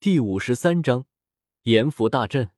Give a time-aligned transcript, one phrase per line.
[0.00, 1.06] 第五十三章
[1.64, 2.52] 阎浮大阵。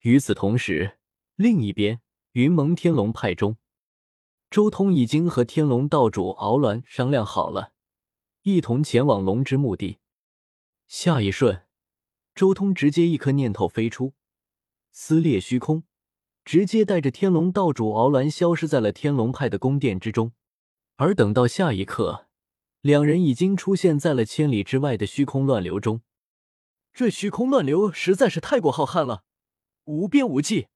[0.00, 0.98] 与此同时，
[1.36, 2.00] 另一边，
[2.32, 3.56] 云蒙天龙派中，
[4.50, 7.72] 周通已经和天龙道主敖鸾商量好了，
[8.42, 9.98] 一同前往龙之墓地。
[10.88, 11.62] 下一瞬，
[12.34, 14.14] 周通直接一颗念头飞出，
[14.90, 15.84] 撕裂虚空，
[16.44, 20.32] 直接带着天龙道主敖鸾消失在了天龙派的宫殿之中。
[20.96, 22.26] 而等到下一刻，
[22.80, 26.02] 两人已经出现在了千里之外的虚空乱流中。
[26.92, 29.24] 这虚空乱流实在是太过浩瀚了。
[29.84, 30.68] 无边无际，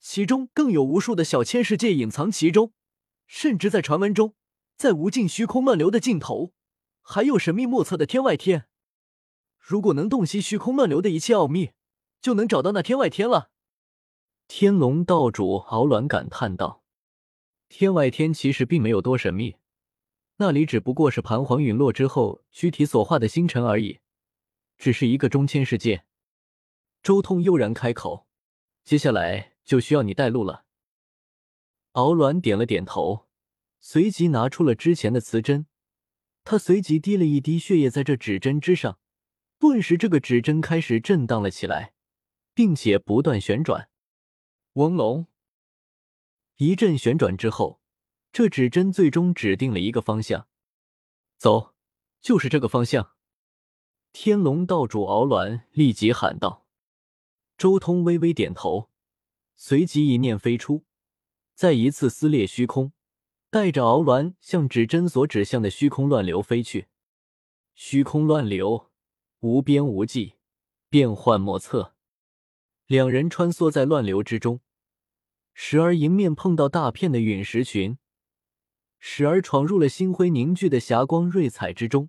[0.00, 2.72] 其中更有无数的小千世界隐藏其中，
[3.26, 4.34] 甚至在传闻中，
[4.76, 6.52] 在无尽虚空乱流的尽头，
[7.02, 8.66] 还有神秘莫测的天外天。
[9.58, 11.72] 如果能洞悉虚空乱流的一切奥秘，
[12.20, 13.50] 就能找到那天外天了。
[14.48, 16.82] 天龙道主敖鸾感叹道
[17.68, 19.56] ：“天外天其实并没有多神秘，
[20.36, 23.98] 那里只不过是盘桓陨落之后躯体所化的星辰而已，
[24.76, 26.04] 只是一个中千世界。”
[27.02, 28.26] 周通悠然开口。
[28.84, 30.64] 接下来就需要你带路了。
[31.92, 33.26] 敖鸾点了点头，
[33.80, 35.66] 随即拿出了之前的磁针，
[36.44, 39.00] 他随即滴了一滴血液在这指针之上，
[39.58, 41.94] 顿时这个指针开始震荡了起来，
[42.54, 43.88] 并且不断旋转。
[44.74, 45.26] 嗡隆，
[46.58, 47.80] 一阵旋转之后，
[48.30, 50.46] 这指针最终指定了一个方向，
[51.38, 51.74] 走，
[52.20, 53.15] 就是这个方向。
[54.18, 56.66] 天龙道主敖鸾立即喊道。
[57.58, 58.88] 周通微微点头，
[59.56, 60.86] 随即一念飞出，
[61.54, 62.94] 再一次撕裂虚空，
[63.50, 66.86] 带着敖鸾向指针所指向的虚空乱流飞去。
[67.74, 68.90] 虚空乱流，
[69.40, 70.36] 无边无际，
[70.88, 71.94] 变幻莫测。
[72.86, 74.60] 两人穿梭在乱流之中，
[75.52, 77.98] 时而迎面碰到大片的陨石群，
[78.98, 82.08] 时而闯入了星辉凝聚的霞光瑞彩之中，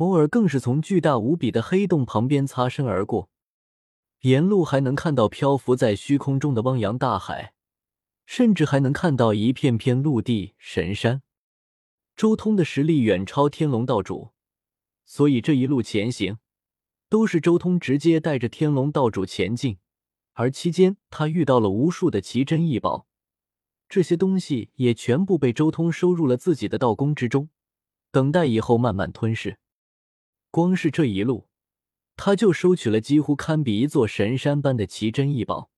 [0.00, 3.28] 偶尔更是从巨大无比的黑洞旁边擦身而过。
[4.20, 7.52] 沿路还能看到漂浮在虚空中的汪洋大海，
[8.24, 11.20] 甚至还能看到一片片陆地神山。
[12.16, 14.30] 周通的实力远超天龙道主，
[15.04, 16.38] 所以这一路前行
[17.10, 19.76] 都是周通直接带着天龙道主前进。
[20.32, 23.06] 而期间他遇到了无数的奇珍异宝，
[23.86, 27.50] 这些东西也全部被周通收入了自己的道宫之中，
[28.10, 29.58] 等待以后慢慢吞噬。
[30.50, 31.48] 光是这一路。
[32.16, 35.70] 他就收取了几乎堪比一座神山般的奇珍异宝，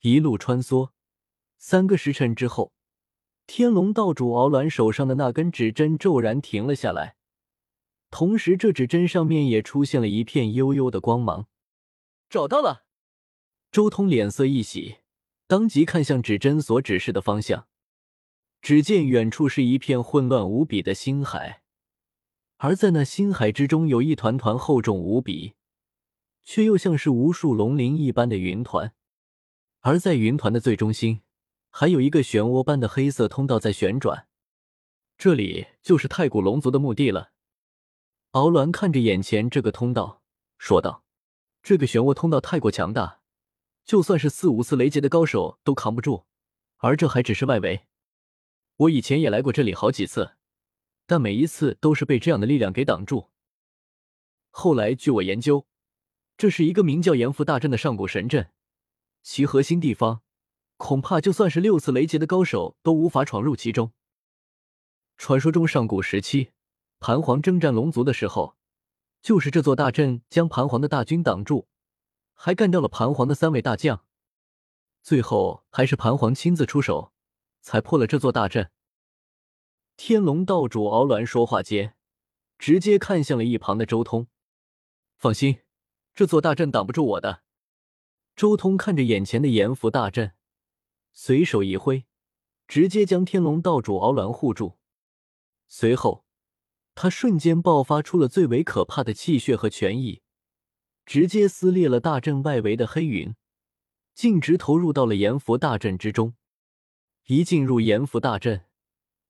[0.00, 0.92] 一路穿梭，
[1.58, 2.72] 三个时辰之后，
[3.46, 7.16] 天龙道主敖鸾手上的那根指针骤然停了下来，
[8.10, 11.46] 同时这指针上面也出现了一片幽幽的光芒。
[12.30, 12.86] 找到了，
[13.70, 15.00] 周通脸色一喜，
[15.46, 17.66] 当即看向指针所指示的方向，
[18.62, 21.59] 只见远处是一片混乱无比的星海。
[22.62, 25.54] 而在那星海之中，有一团团厚重无比，
[26.42, 28.92] 却又像是无数龙鳞一般的云团。
[29.80, 31.22] 而在云团的最中心，
[31.70, 34.28] 还有一个漩涡般的黑色通道在旋转。
[35.16, 37.32] 这里就是太古龙族的墓地了。
[38.32, 40.20] 敖鸾看着眼前这个通道，
[40.58, 41.02] 说道
[41.64, 43.22] ：“这个漩涡通道太过强大，
[43.86, 46.26] 就算是四五次雷劫的高手都扛不住。
[46.76, 47.86] 而这还只是外围。
[48.76, 50.32] 我以前也来过这里好几次。”
[51.10, 53.30] 但每一次都是被这样的力量给挡住。
[54.50, 55.66] 后来据我研究，
[56.36, 58.52] 这是一个名叫阎浮大阵的上古神阵，
[59.20, 60.22] 其核心地方
[60.76, 63.92] 恐怕就算是六次雷劫的高手都无法闯入其中。
[65.16, 66.52] 传说中上古时期，
[67.00, 68.56] 盘皇征战龙族的时候，
[69.20, 71.66] 就是这座大阵将盘皇的大军挡住，
[72.34, 74.04] 还干掉了盘皇的三位大将，
[75.02, 77.12] 最后还是盘皇亲自出手，
[77.60, 78.70] 才破了这座大阵。
[80.02, 81.94] 天龙道主敖鸾说话间，
[82.58, 84.28] 直接看向了一旁的周通。
[85.18, 85.58] 放心，
[86.14, 87.42] 这座大阵挡不住我的。
[88.34, 90.32] 周通看着眼前的阎浮大阵，
[91.12, 92.06] 随手一挥，
[92.66, 94.78] 直接将天龙道主敖鸾护住。
[95.68, 96.24] 随后，
[96.94, 100.22] 他瞬间爆发出了最为可怕的气血和权益，
[101.04, 103.36] 直接撕裂了大阵外围的黑云，
[104.14, 106.32] 径直投入到了阎浮大阵之中。
[107.26, 108.64] 一进入阎浮大阵。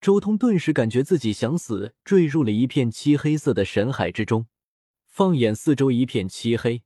[0.00, 4.46] 周通顿时感觉自己想死，坠入了一片漆黑色的神海之中。
[5.04, 6.82] 放眼四周，一片漆黑，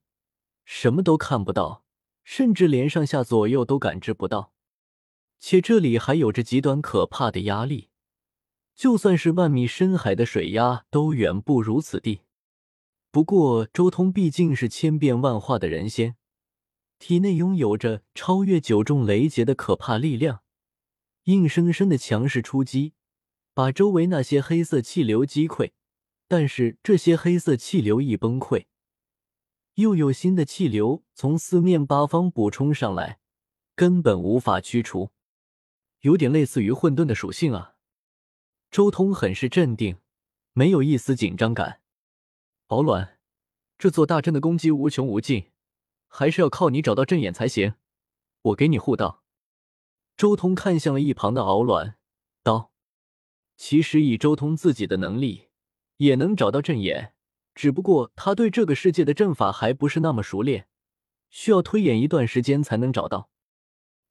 [0.65, 1.85] 什么都看不到，
[2.23, 4.53] 甚至连上下左右都感知不到。
[5.39, 7.89] 且这里还有着极端可怕的压力，
[8.75, 12.21] 就算是万米深海的水压都远不如此地。
[13.11, 16.15] 不过，周通毕竟是千变万化的人仙，
[16.99, 20.43] 体内拥有着超越九重雷劫的可怕力量，
[21.25, 22.93] 硬生生的强势出击。
[23.61, 25.73] 把周围那些黑色气流击溃，
[26.27, 28.65] 但是这些黑色气流一崩溃，
[29.75, 33.21] 又有新的气流从四面八方补充上来，
[33.77, 35.11] 根本无法驱除，
[36.01, 37.75] 有点类似于混沌的属性啊。
[38.71, 39.99] 周通很是镇定，
[40.55, 41.83] 没有一丝紧张感。
[42.69, 43.11] 敖鸾，
[43.77, 45.51] 这座大阵的攻击无穷无尽，
[46.09, 47.75] 还是要靠你找到阵眼才行。
[48.41, 49.23] 我给你护道。
[50.17, 51.97] 周通看向了一旁的敖鸾
[53.62, 55.51] ，：“其实以周通自己的能力，
[55.99, 57.12] 也能找到阵眼。”
[57.55, 60.67] 只不过他对这个世界的阵法还不是那么熟练，
[61.29, 63.29] 需要推演一段时间才能找到。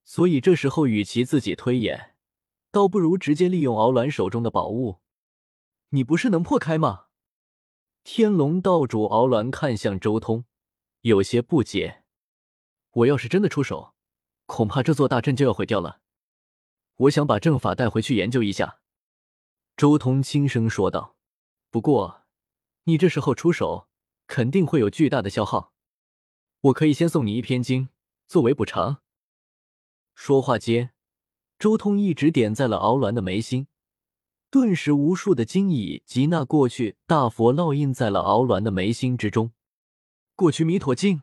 [0.04, 2.16] 所以这时候，与其自己推演，
[2.69, 5.00] 倒不如直接利用敖鸾手中的宝物。
[5.90, 7.06] 你不是能破开吗？
[8.04, 10.46] 天龙道主敖鸾看向周通，
[11.01, 12.04] 有些不解。
[12.92, 13.96] 我要是真的出手，
[14.46, 16.01] 恐怕这座大阵就要毁掉了。
[16.98, 18.81] 我想把阵法带回去研究一下。
[19.79, 21.15] 周通轻声说道。
[21.69, 22.23] 不过。
[22.83, 23.87] 你这时候出手，
[24.27, 25.71] 肯定会有巨大的消耗。
[26.59, 27.87] 我可以先送你一篇经
[28.27, 29.01] 作为补偿。
[30.15, 30.91] 说话间，
[31.57, 33.67] 周通一指点在了敖鸾的眉心，
[34.49, 39.53] 顿时无数的经已集纳过去，大佛烙印在了敖鸾的眉心之中。
[40.35, 41.21] 过去弥陀经，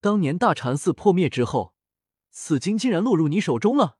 [0.00, 1.74] 当年大禅寺破灭之后，
[2.30, 3.98] 此经竟然落入你手中了。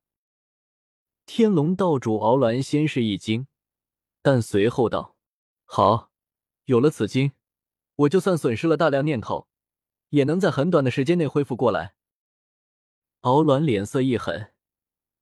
[1.27, 3.47] 天龙道主敖鸾先是一惊，
[4.21, 5.15] 但随后道
[5.65, 6.07] ：“好。”
[6.65, 7.31] 有了此经，
[7.95, 9.47] 我就算损失了大量念头，
[10.09, 11.95] 也能在很短的时间内恢复过来。
[13.21, 14.53] 敖鸾脸色一狠，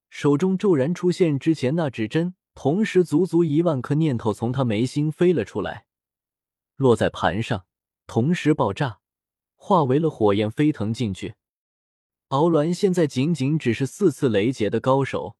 [0.09, 5.85] 手中骤然出现之前那指针，同时足足一万颗念头从他眉心飞了出来，
[6.75, 7.65] 落在盘上，
[8.05, 8.99] 同时爆炸，
[9.55, 11.35] 化为了火焰飞腾进去。
[12.27, 15.37] 敖鸾现在仅仅只是四次雷劫的高手，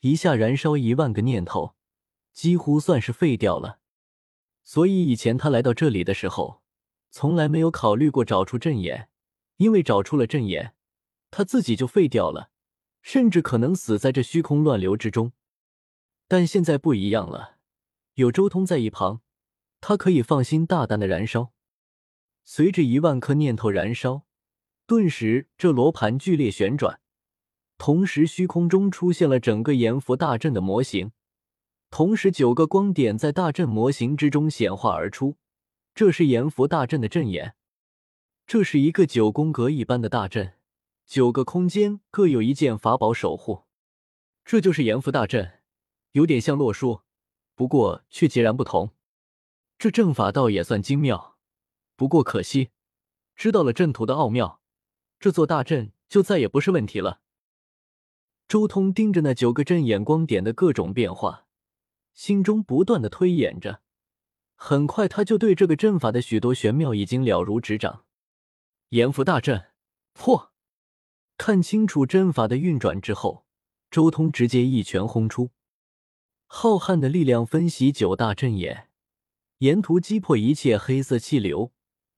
[0.00, 1.74] 一下燃烧一万个念头，
[2.36, 3.80] 几乎算是废掉了。
[4.62, 6.60] 所以以前他来到这里的时候，
[7.10, 9.08] 从来没有考虑过找出阵眼，
[9.56, 10.74] 因为找出了阵眼，
[11.30, 12.50] 他自己就废掉了，
[13.00, 15.32] 甚至可能死在这虚空乱流之中。
[16.28, 17.56] 但现在不一样了，
[18.14, 19.22] 有周通在一旁，
[19.80, 21.54] 他可以放心大胆的燃烧。
[22.44, 24.26] 随着一万颗念头燃烧，
[24.86, 27.00] 顿时这罗盘剧烈旋转，
[27.78, 31.12] 同时虚空中出现了整个阎浮大阵的模型。
[31.90, 35.36] 同时，九个光点在大阵模型之中显化而出，
[35.94, 37.54] 这是阎浮大阵的阵眼。
[38.46, 40.54] 这是一个九宫格一般的大阵，
[41.06, 43.64] 九个空间各有一件法宝守护。
[44.44, 45.60] 这就是阎浮大阵，
[46.12, 47.00] 有点像洛书，
[47.54, 48.90] 不过却截然不同。
[49.78, 51.36] 这阵法倒也算精妙，
[51.96, 52.70] 不过可惜，
[53.34, 54.60] 知道了阵图的奥妙，
[55.18, 57.20] 这座大阵就再也不是问题了。
[58.46, 61.45] 周通盯着那九个阵眼光点的各种变化。
[62.16, 63.82] 心中不断的推演着，
[64.56, 68.04] 很快他就对这个阵法的许多玄妙已经了如指掌。
[68.88, 69.66] 阎浮大阵
[70.14, 70.50] 破！
[71.36, 73.44] 看清楚阵法的运转之后，
[73.90, 75.50] 周通直接一拳轰出，
[76.46, 78.88] 浩瀚的力量分析九大阵眼，
[79.58, 81.70] 沿途击破一切黑色气流，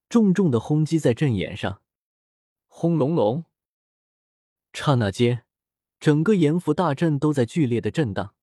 [0.08, 1.82] 重重的轰击在阵眼上。
[2.68, 3.44] 轰隆隆！
[4.72, 5.42] 刹那间，
[5.98, 8.36] 整个阎浮大阵都在剧烈的震荡。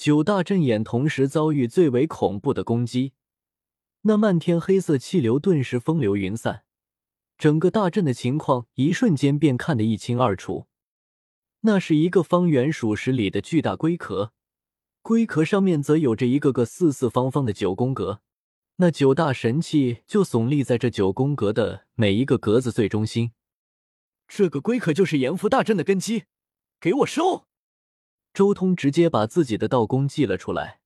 [0.00, 3.12] 九大阵眼同时遭遇最为恐怖的攻击，
[4.04, 6.62] 那漫天黑色气流顿时风流云散，
[7.36, 10.68] 整个大阵的情况一瞬间便看得一清二楚。
[11.60, 14.32] 那是一个方圆数十里的巨大龟壳，
[15.02, 18.22] 龟壳上面则有着一个个四四方方的九宫格，
[18.76, 23.32] 那九大神器就耸立在这九宫格的每一个格子最中心。
[24.26, 26.24] 这个龟壳就是阎浮大阵的根基，
[26.80, 27.49] 给我收！
[28.32, 30.80] 周通直接把自己的道功祭了出来，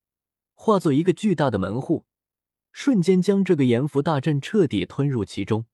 [0.54, 2.04] 化作一个巨大的门户，
[2.72, 5.66] 瞬间将这个阎浮大阵彻底吞入其中。